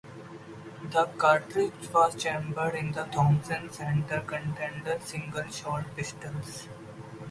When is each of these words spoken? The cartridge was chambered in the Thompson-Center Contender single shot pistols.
The 0.89 1.05
cartridge 1.19 1.91
was 1.93 2.15
chambered 2.15 2.73
in 2.73 2.91
the 2.91 3.03
Thompson-Center 3.03 4.21
Contender 4.25 4.99
single 4.99 5.45
shot 5.51 5.95
pistols. 5.95 6.67